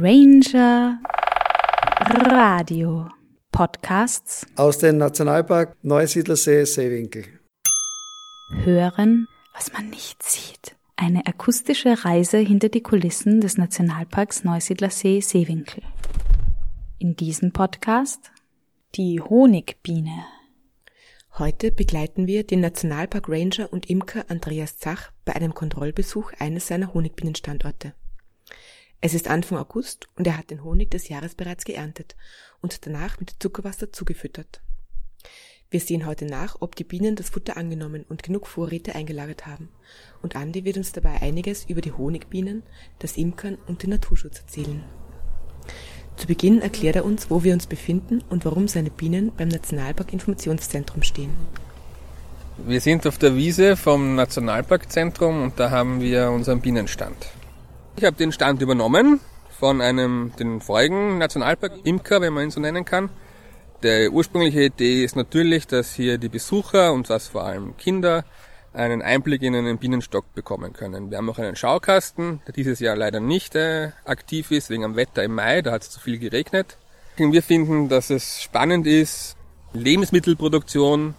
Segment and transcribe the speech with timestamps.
[0.00, 1.00] Ranger
[2.30, 3.08] Radio
[3.50, 7.24] Podcasts aus dem Nationalpark Neusiedlersee Seewinkel.
[8.62, 10.76] Hören, was man nicht sieht.
[10.94, 15.82] Eine akustische Reise hinter die Kulissen des Nationalparks Neusiedlersee Seewinkel.
[17.00, 18.30] In diesem Podcast
[18.94, 20.24] die Honigbiene.
[21.38, 26.94] Heute begleiten wir den Nationalpark Ranger und Imker Andreas Zach bei einem Kontrollbesuch eines seiner
[26.94, 27.94] Honigbienenstandorte.
[29.00, 32.16] Es ist Anfang August und er hat den Honig des Jahres bereits geerntet
[32.60, 34.60] und danach mit Zuckerwasser zugefüttert.
[35.70, 39.68] Wir sehen heute nach, ob die Bienen das Futter angenommen und genug Vorräte eingelagert haben.
[40.20, 42.64] Und Andi wird uns dabei einiges über die Honigbienen,
[42.98, 44.82] das Imkern und den Naturschutz erzählen.
[46.16, 50.12] Zu Beginn erklärt er uns, wo wir uns befinden und warum seine Bienen beim Nationalpark
[50.12, 51.30] Informationszentrum stehen.
[52.66, 57.37] Wir sind auf der Wiese vom Nationalparkzentrum und da haben wir unseren Bienenstand.
[57.98, 59.18] Ich habe den Stand übernommen
[59.58, 63.10] von einem, den vorigen Nationalpark-Imker, wenn man ihn so nennen kann.
[63.82, 68.24] Der ursprüngliche Idee ist natürlich, dass hier die Besucher und das vor allem Kinder
[68.72, 71.10] einen Einblick in einen Bienenstock bekommen können.
[71.10, 74.94] Wir haben auch einen Schaukasten, der dieses Jahr leider nicht äh, aktiv ist, wegen am
[74.94, 76.78] Wetter im Mai, da hat es zu viel geregnet.
[77.16, 79.34] Wir finden, dass es spannend ist,
[79.72, 81.14] Lebensmittelproduktion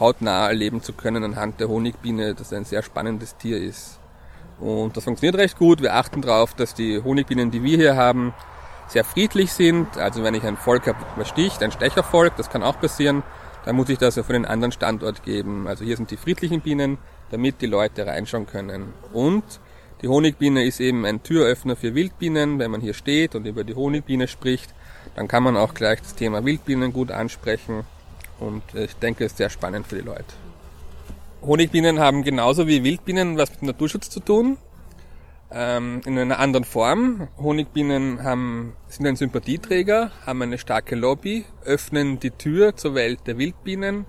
[0.00, 4.00] hautnah erleben zu können anhand der Honigbiene, das ein sehr spannendes Tier ist.
[4.60, 5.82] Und das funktioniert recht gut.
[5.82, 8.34] Wir achten darauf, dass die Honigbienen, die wir hier haben,
[8.88, 9.96] sehr friedlich sind.
[9.98, 13.22] Also wenn ich ein Volk habe, was sticht, ein Stechervolk, das kann auch passieren,
[13.64, 15.66] dann muss ich das ja für den anderen Standort geben.
[15.68, 16.98] Also hier sind die friedlichen Bienen,
[17.30, 18.94] damit die Leute reinschauen können.
[19.12, 19.44] Und
[20.00, 22.58] die Honigbiene ist eben ein Türöffner für Wildbienen.
[22.58, 24.74] Wenn man hier steht und über die Honigbiene spricht,
[25.14, 27.84] dann kann man auch gleich das Thema Wildbienen gut ansprechen.
[28.40, 30.34] Und ich denke, es ist sehr spannend für die Leute.
[31.42, 34.58] Honigbienen haben genauso wie Wildbienen was mit Naturschutz zu tun
[35.50, 37.28] ähm, in einer anderen Form.
[37.38, 43.38] Honigbienen haben, sind ein Sympathieträger, haben eine starke Lobby, öffnen die Tür zur Welt der
[43.38, 44.04] Wildbienen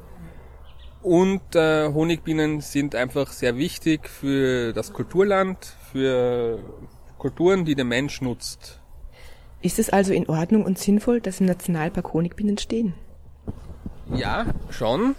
[1.02, 6.60] und äh, Honigbienen sind einfach sehr wichtig für das Kulturland, für
[7.18, 8.82] Kulturen, die der Mensch nutzt.
[9.62, 12.94] Ist es also in Ordnung und sinnvoll, dass im Nationalpark Honigbienen stehen?
[14.14, 15.16] Ja, schon.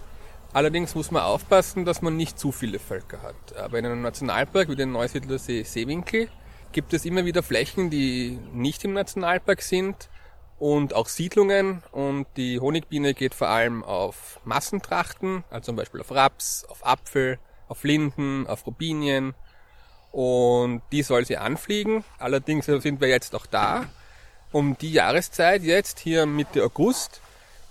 [0.52, 3.56] Allerdings muss man aufpassen, dass man nicht zu viele Völker hat.
[3.56, 6.28] Aber in einem Nationalpark wie den Neusiedler See Seewinkel
[6.72, 10.08] gibt es immer wieder Flächen, die nicht im Nationalpark sind
[10.58, 16.10] und auch Siedlungen und die Honigbiene geht vor allem auf Massentrachten, also zum Beispiel auf
[16.10, 17.38] Raps, auf Apfel,
[17.68, 19.34] auf Linden, auf Rubinien
[20.12, 22.04] und die soll sie anfliegen.
[22.18, 23.86] Allerdings sind wir jetzt auch da.
[24.52, 27.20] Um die Jahreszeit jetzt, hier Mitte August,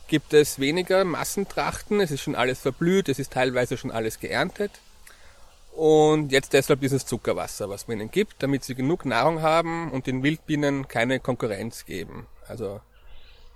[0.09, 2.01] gibt es weniger Massentrachten.
[2.01, 4.71] Es ist schon alles verblüht, es ist teilweise schon alles geerntet.
[5.71, 10.07] Und jetzt deshalb dieses Zuckerwasser, was man ihnen gibt, damit sie genug Nahrung haben und
[10.07, 12.27] den Wildbienen keine Konkurrenz geben.
[12.47, 12.81] Also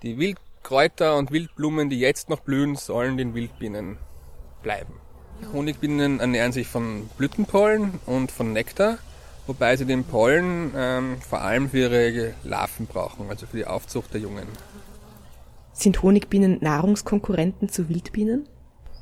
[0.03, 3.97] die Wildkräuter und Wildblumen, die jetzt noch blühen, sollen den Wildbienen
[4.61, 4.93] bleiben.
[5.51, 8.99] Honigbienen ernähren sich von Blütenpollen und von Nektar,
[9.47, 14.13] wobei sie den Pollen ähm, vor allem für ihre Larven brauchen, also für die Aufzucht
[14.13, 14.47] der Jungen.
[15.73, 18.47] Sind Honigbienen Nahrungskonkurrenten zu Wildbienen?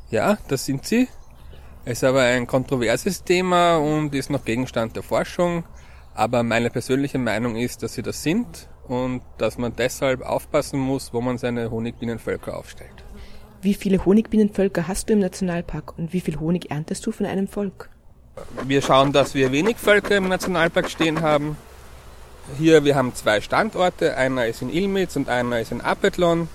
[0.10, 1.08] Ja, das sind sie.
[1.84, 5.64] Es ist aber ein kontroverses Thema und ist noch Gegenstand der Forschung.
[6.14, 11.14] Aber meine persönliche Meinung ist, dass sie das sind und dass man deshalb aufpassen muss,
[11.14, 13.04] wo man seine Honigbienenvölker aufstellt.
[13.62, 17.48] Wie viele Honigbienenvölker hast du im Nationalpark und wie viel Honig erntest du von einem
[17.48, 17.90] Volk?
[18.66, 21.58] Wir schauen, dass wir wenig Völker im Nationalpark stehen haben.
[22.58, 24.18] Hier, wir haben zwei Standorte.
[24.18, 26.48] Einer ist in Ilmitz und einer ist in Apethlon.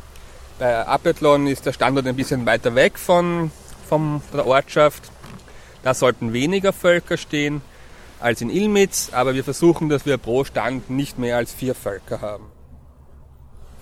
[0.59, 3.51] Bei Apethlon ist der Standort ein bisschen weiter weg von,
[3.87, 5.11] von der Ortschaft.
[5.83, 7.61] Da sollten weniger Völker stehen
[8.21, 12.23] als in Ilmitz, aber wir versuchen, dass wir pro Stand nicht mehr als vier Völker
[12.23, 12.47] haben.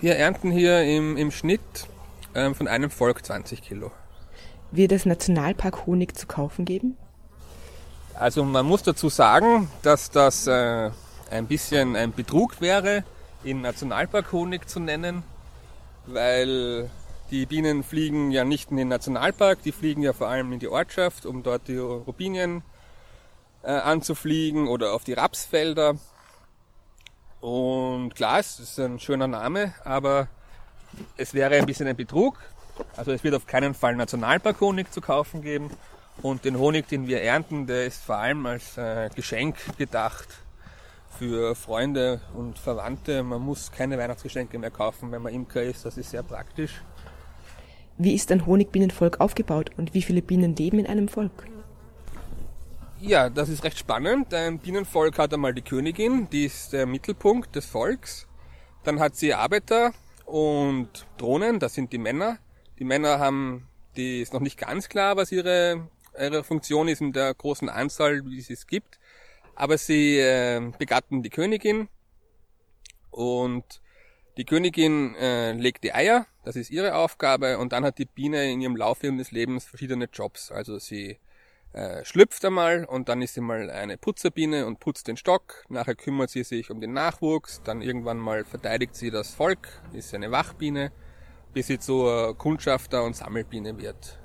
[0.01, 1.61] Wir ernten hier im, im Schnitt
[2.33, 3.91] äh, von einem Volk 20 Kilo.
[4.71, 6.97] Wird es Nationalpark Honig zu kaufen geben?
[8.19, 10.91] Also man muss dazu sagen, dass das äh,
[11.31, 13.05] ein bisschen ein Betrug wäre,
[13.45, 15.23] ihn Nationalpark Honig zu nennen
[16.07, 16.89] weil
[17.31, 20.67] die Bienen fliegen ja nicht in den Nationalpark, die fliegen ja vor allem in die
[20.67, 22.63] Ortschaft, um dort die Rubinien
[23.63, 25.95] äh, anzufliegen oder auf die Rapsfelder.
[27.41, 30.27] Und klar, es ist ein schöner Name, aber
[31.17, 32.37] es wäre ein bisschen ein Betrug.
[32.95, 35.71] Also es wird auf keinen Fall Nationalpark-Honig zu kaufen geben.
[36.21, 40.44] Und den Honig, den wir ernten, der ist vor allem als äh, Geschenk gedacht
[41.17, 43.23] für Freunde und Verwandte.
[43.23, 45.85] Man muss keine Weihnachtsgeschenke mehr kaufen, wenn man Imker ist.
[45.85, 46.81] Das ist sehr praktisch.
[47.97, 51.47] Wie ist ein Honigbienenvolk aufgebaut und wie viele Bienen leben in einem Volk?
[52.99, 54.33] Ja, das ist recht spannend.
[54.33, 58.27] Ein Bienenvolk hat einmal die Königin, die ist der Mittelpunkt des Volks.
[58.83, 59.93] Dann hat sie Arbeiter
[60.25, 62.39] und Drohnen, das sind die Männer.
[62.79, 65.87] Die Männer haben, die ist noch nicht ganz klar, was ihre,
[66.19, 68.99] ihre Funktion ist in der großen Anzahl, wie es es gibt.
[69.55, 71.87] Aber sie äh, begatten die Königin
[73.09, 73.81] und
[74.37, 78.51] die Königin äh, legt die Eier, das ist ihre Aufgabe, und dann hat die Biene
[78.51, 80.51] in ihrem Laufe ihres Lebens verschiedene Jobs.
[80.51, 81.19] Also sie
[81.71, 85.63] äh, schlüpft einmal und dann ist sie mal eine Putzerbiene und putzt den Stock.
[85.69, 90.13] Nachher kümmert sie sich um den Nachwuchs, dann irgendwann mal verteidigt sie das Volk, ist
[90.13, 90.91] eine Wachbiene,
[91.53, 94.19] bis sie zur Kundschafter und Sammelbiene wird.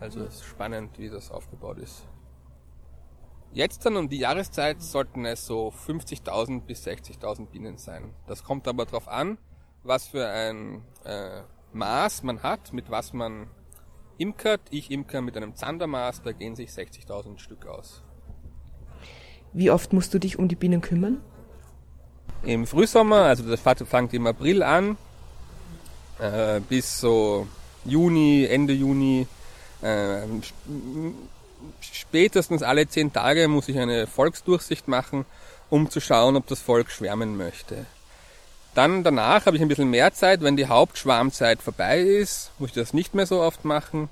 [0.00, 2.06] Also es ist spannend, wie das aufgebaut ist.
[3.52, 8.14] Jetzt dann um die Jahreszeit sollten es so 50.000 bis 60.000 Bienen sein.
[8.28, 9.38] Das kommt aber darauf an,
[9.82, 11.42] was für ein äh,
[11.72, 13.48] Maß man hat, mit was man
[14.18, 14.60] imkert.
[14.70, 18.02] Ich imker mit einem Zandermaß, da gehen sich 60.000 Stück aus.
[19.52, 21.20] Wie oft musst du dich um die Bienen kümmern?
[22.44, 24.96] Im Frühsommer, also das fängt im April an,
[26.20, 27.48] äh, bis so
[27.84, 29.26] Juni, Ende Juni,
[29.82, 30.22] äh,
[31.80, 35.24] spätestens alle zehn Tage muss ich eine Volksdurchsicht machen,
[35.68, 37.86] um zu schauen, ob das Volk schwärmen möchte.
[38.74, 42.74] Dann danach habe ich ein bisschen mehr Zeit, wenn die Hauptschwarmzeit vorbei ist, muss ich
[42.74, 44.08] das nicht mehr so oft machen.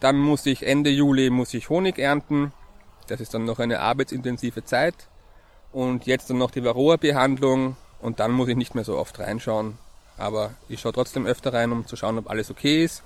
[0.00, 2.52] Dann muss ich Ende Juli muss ich Honig ernten.
[3.06, 4.94] Das ist dann noch eine arbeitsintensive Zeit.
[5.72, 9.78] Und jetzt dann noch die Varroa-Behandlung und dann muss ich nicht mehr so oft reinschauen.
[10.16, 13.02] Aber ich schaue trotzdem öfter rein, um zu schauen, ob alles okay ist.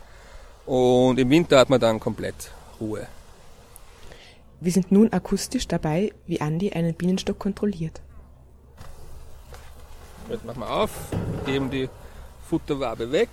[0.67, 2.51] Und im Winter hat man dann komplett
[2.81, 3.07] Ruhe.
[4.65, 8.01] Wir sind nun akustisch dabei, wie Andi einen Bienenstock kontrolliert.
[10.31, 10.91] Jetzt machen wir auf,
[11.45, 11.91] geben die
[12.49, 13.29] Futterwabe weg.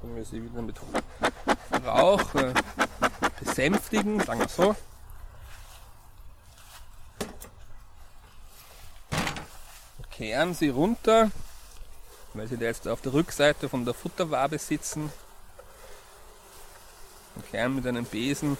[0.00, 0.74] Können wir sie wieder mit
[1.86, 2.52] Rauch äh,
[3.38, 4.74] besänftigen, sagen wir so.
[10.10, 11.30] Kehren sie runter,
[12.34, 15.12] weil sie da jetzt auf der Rückseite von der Futterwabe sitzen
[17.50, 18.56] kehren mit einem Besen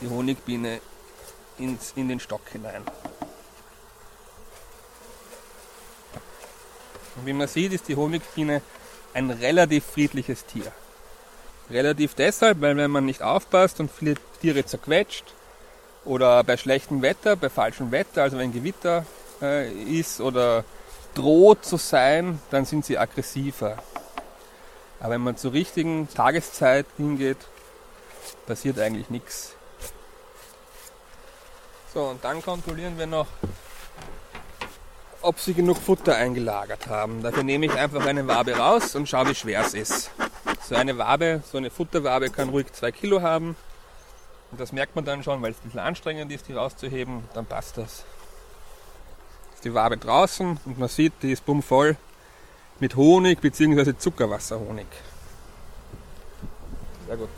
[0.00, 0.80] die Honigbiene
[1.58, 2.82] ins, in den Stock hinein.
[7.16, 8.62] Und wie man sieht, ist die Honigbiene
[9.12, 10.72] ein relativ friedliches Tier.
[11.70, 15.24] Relativ deshalb, weil wenn man nicht aufpasst und viele Tiere zerquetscht
[16.04, 19.04] oder bei schlechtem Wetter, bei falschem Wetter, also wenn Gewitter
[19.42, 20.64] äh, ist oder
[21.14, 23.78] droht zu sein, dann sind sie aggressiver.
[25.00, 27.38] Aber wenn man zur richtigen Tageszeit hingeht,
[28.46, 29.54] passiert eigentlich nichts.
[31.92, 33.26] So, und dann kontrollieren wir noch,
[35.22, 37.22] ob sie genug Futter eingelagert haben.
[37.22, 40.10] Dafür nehme ich einfach eine Wabe raus und schaue, wie schwer es ist.
[40.68, 43.56] So eine Wabe, so eine Futterwabe kann ruhig zwei Kilo haben.
[44.50, 47.24] Und das merkt man dann schon, weil es ein bisschen anstrengend ist, die rauszuheben.
[47.34, 48.04] Dann passt das.
[49.54, 51.96] Ist die Wabe draußen und man sieht, die ist bummvoll
[52.78, 53.96] mit Honig bzw.
[53.98, 54.86] Zuckerwasserhonig.
[57.06, 57.28] Sehr gut.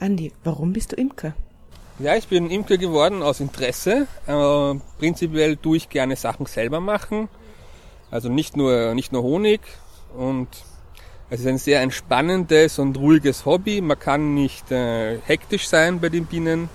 [0.00, 1.34] Andi, warum bist du Imker?
[1.98, 4.06] Ja, ich bin Imker geworden aus Interesse.
[4.26, 7.28] Äh, prinzipiell tue ich gerne Sachen selber machen.
[8.10, 9.60] Also nicht nur, nicht nur Honig.
[10.16, 10.48] Und
[11.28, 13.82] es ist ein sehr entspannendes und ruhiges Hobby.
[13.82, 16.70] Man kann nicht äh, hektisch sein bei den Bienen.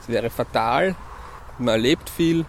[0.00, 0.96] Das wäre fatal.
[1.58, 2.44] Man erlebt viel.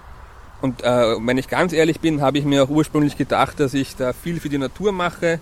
[0.60, 3.96] Und äh, wenn ich ganz ehrlich bin, habe ich mir auch ursprünglich gedacht, dass ich
[3.96, 5.40] da viel für die Natur mache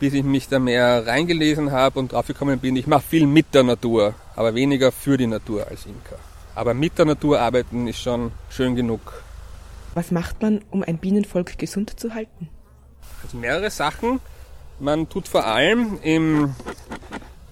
[0.00, 3.62] bis ich mich da mehr reingelesen habe und draufgekommen bin, ich mache viel mit der
[3.62, 6.16] Natur, aber weniger für die Natur als Imker.
[6.54, 9.22] Aber mit der Natur arbeiten ist schon schön genug.
[9.94, 12.48] Was macht man, um ein Bienenvolk gesund zu halten?
[13.22, 14.20] Also mehrere Sachen.
[14.78, 16.54] Man tut vor allem im,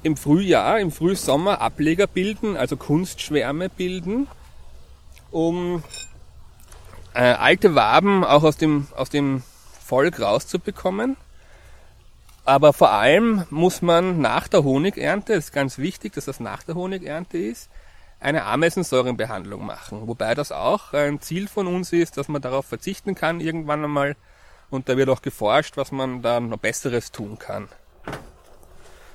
[0.02, 4.26] im Frühjahr, im Frühsommer Ableger bilden, also Kunstschwärme bilden,
[5.30, 5.82] um
[7.12, 9.42] äh, alte Waben auch aus dem, aus dem
[9.84, 11.18] Volk rauszubekommen.
[12.48, 16.62] Aber vor allem muss man nach der Honigernte, das ist ganz wichtig, dass das nach
[16.62, 17.68] der Honigernte ist,
[18.20, 20.08] eine Ameisensäurenbehandlung machen.
[20.08, 24.16] Wobei das auch ein Ziel von uns ist, dass man darauf verzichten kann irgendwann einmal.
[24.70, 27.68] Und da wird auch geforscht, was man da noch Besseres tun kann.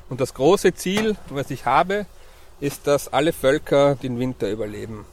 [0.10, 2.06] Und das große Ziel, was ich habe,
[2.60, 5.08] ist, dass alle Völker den Winter überleben.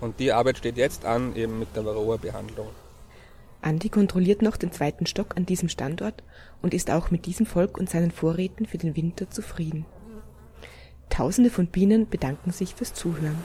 [0.00, 2.68] Und die Arbeit steht jetzt an, eben mit der Varroa-Behandlung.
[3.62, 6.22] Andi kontrolliert noch den zweiten Stock an diesem Standort
[6.62, 9.84] und ist auch mit diesem Volk und seinen Vorräten für den Winter zufrieden.
[11.10, 13.36] Tausende von Bienen bedanken sich fürs Zuhören.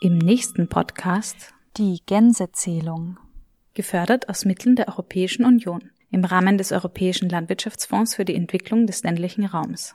[0.00, 3.18] Im nächsten Podcast die Gänsezählung.
[3.74, 5.90] Gefördert aus Mitteln der Europäischen Union.
[6.10, 9.94] im Rahmen des Europäischen Landwirtschaftsfonds für die Entwicklung des ländlichen Raums.